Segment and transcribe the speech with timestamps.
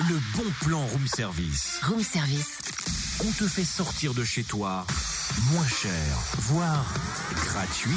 [0.00, 1.80] le bon plan room service.
[1.82, 2.58] Room service.
[3.26, 4.84] On te fait sortir de chez toi
[5.52, 5.90] moins cher,
[6.38, 6.84] voire
[7.34, 7.96] gratuit.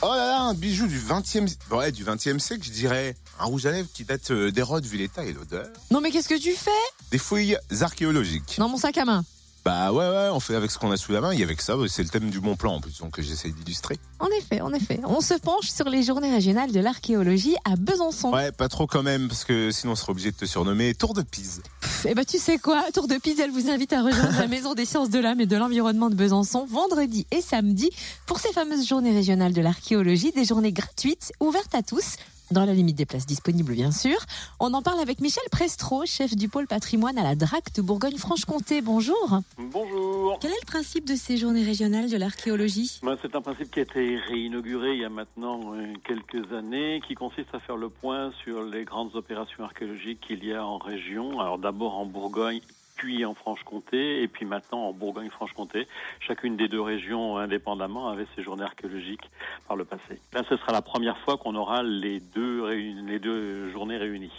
[0.00, 3.16] Oh là là, un bijou du 20e, ouais, du 20e siècle, je dirais.
[3.38, 5.68] Un rouge à lèvres qui date euh, d'Hérode vu l'état et l'odeur.
[5.90, 6.70] Non mais qu'est-ce que tu fais?
[7.10, 8.56] Des fouilles archéologiques.
[8.58, 9.24] Dans mon sac à main.
[9.64, 11.32] Bah ouais, ouais, on fait avec ce qu'on a sous la main.
[11.32, 13.50] Et avec ça, ouais, c'est le thème du bon plan en plus, donc que j'essaie
[13.50, 13.98] d'illustrer.
[14.18, 15.00] En effet, en effet.
[15.04, 18.32] On se penche sur les journées régionales de l'archéologie à Besançon.
[18.32, 21.14] Ouais, pas trop quand même, parce que sinon on serait obligé de te surnommer Tour
[21.14, 21.62] de Pise.
[22.04, 24.74] Eh ben tu sais quoi, Tour de Pise, elle vous invite à rejoindre la Maison
[24.74, 27.90] des sciences de l'âme et de l'environnement de Besançon vendredi et samedi
[28.26, 32.16] pour ces fameuses journées régionales de l'archéologie, des journées gratuites, ouvertes à tous
[32.50, 34.16] dans la limite des places disponibles bien sûr.
[34.60, 38.80] On en parle avec Michel Prestro, chef du pôle patrimoine à la DRAC de Bourgogne-Franche-Comté.
[38.80, 39.40] Bonjour.
[39.58, 40.38] Bonjour.
[40.40, 43.00] Quel est le principe de ces journées régionales de l'archéologie?
[43.02, 47.00] Ben, C'est un principe qui a été réinauguré il y a maintenant euh, quelques années,
[47.06, 50.78] qui consiste à faire le point sur les grandes opérations archéologiques qu'il y a en
[50.78, 51.40] région.
[51.40, 52.60] Alors d'abord en Bourgogne
[52.98, 55.86] puis en Franche-Comté, et puis maintenant en Bourgogne-Franche-Comté.
[56.20, 59.30] Chacune des deux régions indépendamment avait ses journées archéologiques
[59.66, 60.20] par le passé.
[60.34, 64.32] Là, ce sera la première fois qu'on aura les deux, les deux journées réunies.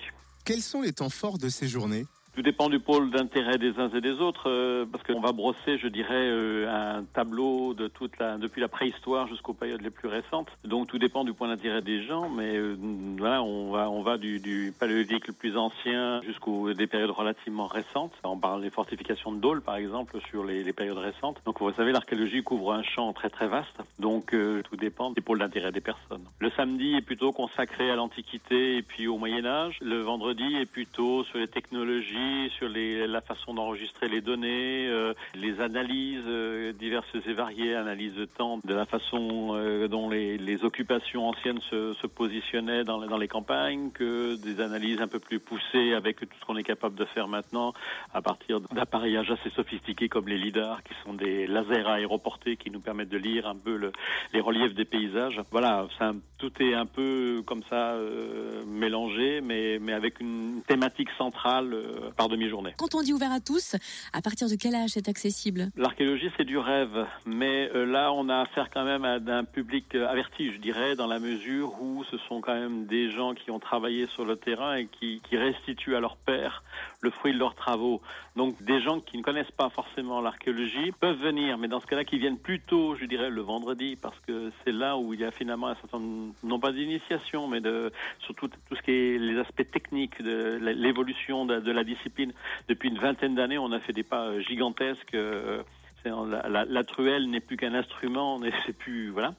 [0.46, 2.06] Quels sont les temps forts de ces journées?
[2.40, 5.78] Tout dépend du pôle d'intérêt des uns et des autres, euh, parce qu'on va brosser,
[5.78, 10.08] je dirais, euh, un tableau de toute la, depuis la préhistoire jusqu'aux périodes les plus
[10.08, 10.48] récentes.
[10.64, 12.78] Donc tout dépend du point d'intérêt des gens, mais euh,
[13.18, 17.68] voilà, on va, on va du, du paléolithique le plus ancien jusqu'aux des périodes relativement
[17.68, 18.14] récentes.
[18.24, 21.42] On parle des fortifications de Dole, par exemple, sur les, les périodes récentes.
[21.46, 25.20] Donc vous savez, l'archéologie couvre un champ très très vaste, donc euh, tout dépend des
[25.20, 26.24] pôles d'intérêt des personnes.
[26.40, 29.78] Le samedi est plutôt consacré à l'Antiquité et puis au Moyen Âge.
[29.82, 35.14] Le vendredi est plutôt sur les technologies, sur les, la façon d'enregistrer les données, euh,
[35.36, 40.38] les analyses euh, diverses et variées, analyses de temps, de la façon euh, dont les,
[40.38, 45.20] les occupations anciennes se, se positionnaient dans, dans les campagnes, que des analyses un peu
[45.20, 47.74] plus poussées avec tout ce qu'on est capable de faire maintenant
[48.14, 52.80] à partir d'appareillages assez sophistiqués comme les lidars, qui sont des lasers aéroportés qui nous
[52.82, 53.92] permettent de lire un peu le,
[54.34, 55.42] les reliefs des paysages.
[55.52, 60.62] Voilà, c'est un- tout est un peu comme ça euh, mélangé, mais, mais avec une
[60.66, 62.74] thématique centrale euh, par demi-journée.
[62.78, 63.76] Quand on dit ouvert à tous,
[64.14, 65.70] à partir de quel âge c'est accessible?
[65.76, 69.94] L'archéologie, c'est du rêve, mais euh, là, on a affaire quand même à d'un public
[69.96, 73.52] euh, averti, je dirais, dans la mesure où ce sont quand même des gens qui
[73.52, 76.64] ont travaillé sur le terrain et qui, qui restituent à leur père
[77.02, 78.02] le fruit de leurs travaux.
[78.36, 82.06] Donc, des gens qui ne connaissent pas forcément l'archéologie peuvent venir, mais dans ce cas-là,
[82.06, 85.32] qui viennent plutôt, je dirais, le vendredi, parce que c'est là où il y a
[85.32, 89.38] finalement un certain nombre, non pas d'initiation, mais de surtout tout ce qui est les
[89.40, 92.34] aspects techniques de l'évolution de, la discipline.
[92.68, 95.14] Depuis une vingtaine d'années, on a fait des pas euh, gigantesques.
[95.14, 95.62] euh,
[96.06, 99.34] la, truelle n'est plus qu'un instrument, c'est plus voilà.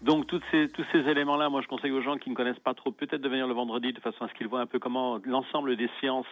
[0.00, 2.74] Donc toutes ces, tous ces éléments-là, moi je conseille aux gens qui ne connaissent pas
[2.74, 5.20] trop, peut-être de venir le vendredi de façon à ce qu'ils voient un peu comment
[5.24, 6.26] l'ensemble des sciences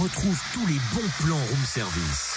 [0.00, 2.36] Retrouve tous les bons plans room service.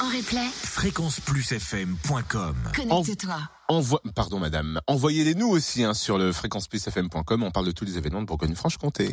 [0.00, 3.40] En replay, fréquenceplusfm.com connecte-toi.
[3.68, 7.98] Envo- Pardon madame, envoyez-les nous aussi hein, sur le fréquenceplusfm.com, on parle de tous les
[7.98, 9.12] événements de Bourgogne-Franche-Comté.